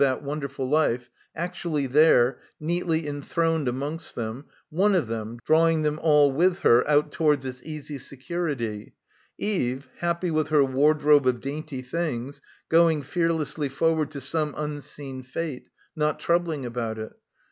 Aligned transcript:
that 0.01 0.23
wonderful 0.23 0.67
life, 0.67 1.11
actually 1.35 1.85
there, 1.85 2.39
neatly 2.59 3.05
enthroned 3.07 3.67
amongst 3.67 4.15
them, 4.15 4.43
one 4.71 4.95
of 4.95 5.05
them, 5.05 5.37
drawing 5.45 5.83
them 5.83 5.99
all 6.01 6.31
with 6.31 6.61
her 6.61 6.83
out 6.89 7.11
towards 7.11 7.45
its 7.45 7.61
easy 7.61 7.99
security; 7.99 8.95
Eve, 9.37 9.87
happy 9.99 10.31
with 10.31 10.47
her 10.49 10.63
wardrobe 10.65 11.27
of 11.27 11.39
dainty 11.39 11.83
things, 11.83 12.41
going 12.67 13.03
fearlessly 13.03 13.69
forward 13.69 14.09
to 14.09 14.19
some 14.19 14.55
unseen 14.57 15.21
fate, 15.21 15.69
not 15.95 16.19
troubling 16.19 16.65
about 16.65 16.97
it. 16.97 17.13